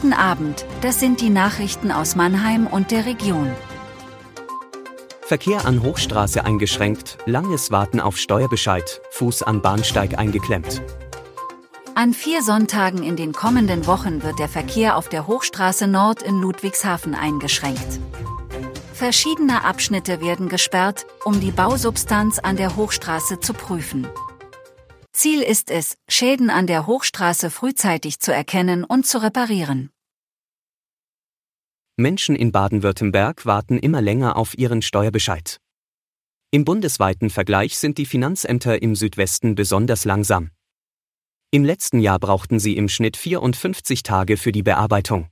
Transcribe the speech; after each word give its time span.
Guten 0.00 0.12
Abend, 0.12 0.64
das 0.80 1.00
sind 1.00 1.20
die 1.20 1.28
Nachrichten 1.28 1.90
aus 1.90 2.14
Mannheim 2.14 2.68
und 2.68 2.92
der 2.92 3.04
Region. 3.04 3.50
Verkehr 5.22 5.66
an 5.66 5.82
Hochstraße 5.82 6.44
eingeschränkt, 6.44 7.18
langes 7.26 7.72
Warten 7.72 7.98
auf 7.98 8.16
Steuerbescheid, 8.16 9.00
Fuß 9.10 9.42
an 9.42 9.60
Bahnsteig 9.60 10.16
eingeklemmt. 10.16 10.82
An 11.96 12.14
vier 12.14 12.44
Sonntagen 12.44 13.02
in 13.02 13.16
den 13.16 13.32
kommenden 13.32 13.88
Wochen 13.88 14.22
wird 14.22 14.38
der 14.38 14.48
Verkehr 14.48 14.96
auf 14.96 15.08
der 15.08 15.26
Hochstraße 15.26 15.88
Nord 15.88 16.22
in 16.22 16.40
Ludwigshafen 16.40 17.16
eingeschränkt. 17.16 17.98
Verschiedene 18.94 19.64
Abschnitte 19.64 20.20
werden 20.20 20.48
gesperrt, 20.48 21.06
um 21.24 21.40
die 21.40 21.50
Bausubstanz 21.50 22.38
an 22.38 22.56
der 22.56 22.76
Hochstraße 22.76 23.40
zu 23.40 23.52
prüfen. 23.52 24.06
Ziel 25.18 25.42
ist 25.42 25.72
es, 25.72 25.98
Schäden 26.08 26.48
an 26.48 26.68
der 26.68 26.86
Hochstraße 26.86 27.50
frühzeitig 27.50 28.20
zu 28.20 28.32
erkennen 28.32 28.84
und 28.84 29.04
zu 29.04 29.20
reparieren. 29.20 29.90
Menschen 31.96 32.36
in 32.36 32.52
Baden-Württemberg 32.52 33.44
warten 33.44 33.80
immer 33.80 34.00
länger 34.00 34.36
auf 34.36 34.56
ihren 34.56 34.80
Steuerbescheid. 34.80 35.58
Im 36.52 36.64
bundesweiten 36.64 37.30
Vergleich 37.30 37.78
sind 37.78 37.98
die 37.98 38.06
Finanzämter 38.06 38.80
im 38.80 38.94
Südwesten 38.94 39.56
besonders 39.56 40.04
langsam. 40.04 40.52
Im 41.50 41.64
letzten 41.64 41.98
Jahr 41.98 42.20
brauchten 42.20 42.60
sie 42.60 42.76
im 42.76 42.88
Schnitt 42.88 43.16
54 43.16 44.04
Tage 44.04 44.36
für 44.36 44.52
die 44.52 44.62
Bearbeitung. 44.62 45.28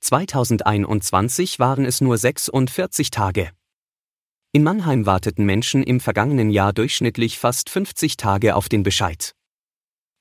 2021 0.00 1.58
waren 1.58 1.86
es 1.86 2.02
nur 2.02 2.18
46 2.18 3.08
Tage. 3.08 3.52
In 4.54 4.64
Mannheim 4.64 5.06
warteten 5.06 5.46
Menschen 5.46 5.82
im 5.82 5.98
vergangenen 5.98 6.50
Jahr 6.50 6.74
durchschnittlich 6.74 7.38
fast 7.38 7.70
50 7.70 8.18
Tage 8.18 8.54
auf 8.54 8.68
den 8.68 8.82
Bescheid. 8.82 9.34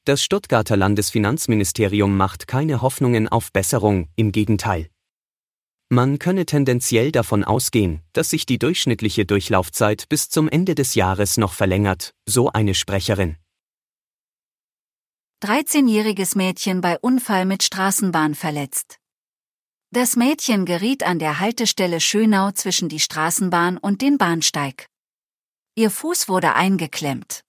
Das 0.05 0.23
Stuttgarter 0.23 0.77
Landesfinanzministerium 0.77 2.15
macht 2.15 2.47
keine 2.47 2.81
Hoffnungen 2.81 3.27
auf 3.27 3.51
Besserung, 3.51 4.07
im 4.15 4.31
Gegenteil. 4.31 4.87
Man 5.89 6.17
könne 6.17 6.45
tendenziell 6.45 7.11
davon 7.11 7.43
ausgehen, 7.43 8.03
dass 8.13 8.29
sich 8.29 8.45
die 8.45 8.57
durchschnittliche 8.57 9.25
Durchlaufzeit 9.25 10.07
bis 10.07 10.29
zum 10.29 10.47
Ende 10.47 10.75
des 10.75 10.95
Jahres 10.95 11.35
noch 11.35 11.51
verlängert, 11.51 12.13
so 12.25 12.49
eine 12.49 12.73
Sprecherin. 12.73 13.35
13-jähriges 15.43 16.37
Mädchen 16.37 16.79
bei 16.79 16.97
Unfall 16.99 17.45
mit 17.45 17.63
Straßenbahn 17.63 18.35
verletzt. 18.35 19.00
Das 19.93 20.15
Mädchen 20.15 20.65
geriet 20.65 21.03
an 21.03 21.19
der 21.19 21.41
Haltestelle 21.41 21.99
Schönau 21.99 22.51
zwischen 22.51 22.87
die 22.87 23.01
Straßenbahn 23.01 23.77
und 23.77 24.01
den 24.01 24.17
Bahnsteig. 24.17 24.85
Ihr 25.75 25.91
Fuß 25.91 26.29
wurde 26.29 26.55
eingeklemmt. 26.55 27.41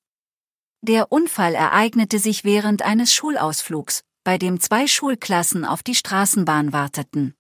Der 0.81 1.13
Unfall 1.13 1.55
ereignete 1.55 2.19
sich 2.19 2.43
während 2.43 2.83
eines 2.83 3.15
Schulausflugs, 3.15 4.03
bei 4.25 4.39
dem 4.39 4.59
zwei 4.59 4.89
Schulklassen 4.89 5.65
auf 5.65 5.85
die 5.85 5.95
Straßenbahn 5.95 6.73
warteten. 6.73 7.37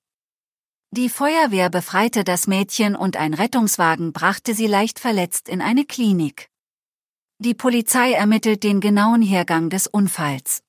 Die 0.93 1.09
Feuerwehr 1.09 1.69
befreite 1.69 2.23
das 2.23 2.47
Mädchen 2.47 2.95
und 2.95 3.17
ein 3.17 3.35
Rettungswagen 3.35 4.13
brachte 4.13 4.55
sie 4.55 4.69
leicht 4.69 5.01
verletzt 5.01 5.49
in 5.49 5.61
eine 5.61 5.85
Klinik. 5.85 6.49
Die 7.39 7.55
Polizei 7.55 8.13
ermittelt 8.13 8.63
den 8.63 8.81
genauen 8.81 9.23
Hergang 9.23 9.69
des 9.69 9.89
Unfalls. 9.89 10.63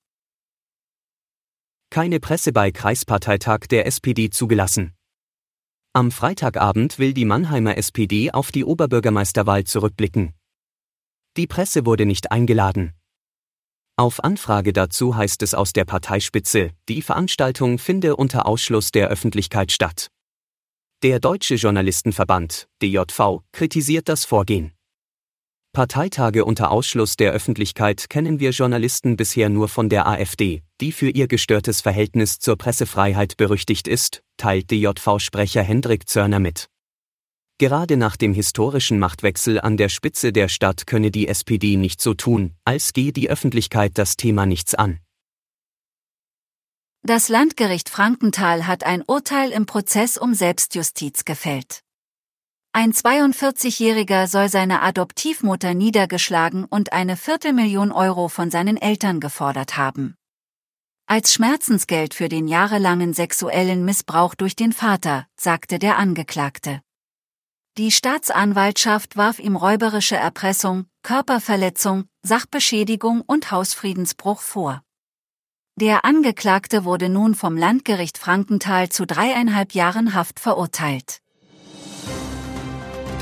Keine 1.93 2.19
Presse 2.19 2.51
bei 2.51 2.71
Kreisparteitag 2.71 3.67
der 3.69 3.85
SPD 3.85 4.31
zugelassen. 4.31 4.95
Am 5.93 6.09
Freitagabend 6.09 6.97
will 6.97 7.13
die 7.13 7.23
Mannheimer 7.23 7.77
SPD 7.77 8.31
auf 8.31 8.51
die 8.51 8.65
Oberbürgermeisterwahl 8.65 9.65
zurückblicken. 9.65 10.33
Die 11.37 11.45
Presse 11.45 11.85
wurde 11.85 12.07
nicht 12.07 12.31
eingeladen. 12.31 12.93
Auf 13.95 14.23
Anfrage 14.23 14.73
dazu 14.73 15.15
heißt 15.15 15.43
es 15.43 15.53
aus 15.53 15.71
der 15.71 15.85
Parteispitze, 15.85 16.71
die 16.89 17.03
Veranstaltung 17.03 17.77
finde 17.77 18.15
unter 18.15 18.47
Ausschluss 18.47 18.89
der 18.89 19.09
Öffentlichkeit 19.09 19.71
statt. 19.71 20.07
Der 21.03 21.19
Deutsche 21.19 21.53
Journalistenverband, 21.53 22.69
DJV, 22.81 23.43
kritisiert 23.51 24.09
das 24.09 24.25
Vorgehen. 24.25 24.73
Parteitage 25.73 26.45
unter 26.45 26.69
Ausschluss 26.69 27.17
der 27.17 27.31
Öffentlichkeit 27.31 28.07
kennen 28.07 28.39
wir 28.39 28.51
Journalisten 28.51 29.17
bisher 29.17 29.49
nur 29.49 29.67
von 29.67 29.89
der 29.89 30.05
AfD, 30.05 30.61
die 30.79 30.91
für 30.91 31.09
ihr 31.09 31.27
gestörtes 31.27 31.81
Verhältnis 31.81 32.37
zur 32.37 32.57
Pressefreiheit 32.57 33.37
berüchtigt 33.37 33.87
ist, 33.87 34.21
teilt 34.37 34.69
DJV-Sprecher 34.69 35.63
Hendrik 35.63 36.07
Zörner 36.07 36.37
mit. 36.37 36.69
Gerade 37.57 37.97
nach 37.97 38.17
dem 38.17 38.35
historischen 38.35 38.99
Machtwechsel 38.99 39.59
an 39.59 39.75
der 39.75 39.89
Spitze 39.89 40.31
der 40.31 40.47
Stadt 40.47 40.85
könne 40.85 41.09
die 41.09 41.27
SPD 41.27 41.75
nicht 41.75 42.01
so 42.01 42.13
tun, 42.13 42.53
als 42.65 42.93
gehe 42.93 43.11
die 43.11 43.31
Öffentlichkeit 43.31 43.97
das 43.97 44.15
Thema 44.15 44.45
nichts 44.45 44.75
an. 44.75 44.99
Das 47.01 47.29
Landgericht 47.29 47.89
Frankenthal 47.89 48.67
hat 48.67 48.83
ein 48.83 49.01
Urteil 49.07 49.51
im 49.51 49.65
Prozess 49.65 50.19
um 50.19 50.35
Selbstjustiz 50.35 51.25
gefällt. 51.25 51.81
Ein 52.75 52.91
42-Jähriger 52.91 54.25
soll 54.25 54.49
seine 54.49 54.81
Adoptivmutter 54.81 55.75
niedergeschlagen 55.75 56.65
und 56.65 56.91
eine 56.91 57.15
Viertelmillion 57.17 57.91
Euro 57.91 58.29
von 58.29 58.49
seinen 58.49 58.77
Eltern 58.77 59.19
gefordert 59.19 59.77
haben. 59.77 60.15
Als 61.05 61.33
Schmerzensgeld 61.33 62.15
für 62.15 62.29
den 62.29 62.47
jahrelangen 62.47 63.13
sexuellen 63.13 63.85
Missbrauch 63.85 64.33
durch 64.33 64.55
den 64.55 64.73
Vater, 64.73 65.27
sagte 65.39 65.77
der 65.77 65.99
Angeklagte. 65.99 66.81
Die 67.77 67.91
Staatsanwaltschaft 67.91 69.17
warf 69.17 69.37
ihm 69.37 69.55
räuberische 69.55 70.15
Erpressung, 70.15 70.87
Körperverletzung, 71.03 72.05
Sachbeschädigung 72.23 73.21
und 73.21 73.51
Hausfriedensbruch 73.51 74.41
vor. 74.41 74.81
Der 75.75 76.05
Angeklagte 76.05 76.85
wurde 76.85 77.09
nun 77.09 77.35
vom 77.35 77.55
Landgericht 77.55 78.17
Frankenthal 78.17 78.89
zu 78.89 79.05
dreieinhalb 79.05 79.73
Jahren 79.73 80.15
Haft 80.15 80.39
verurteilt. 80.39 81.22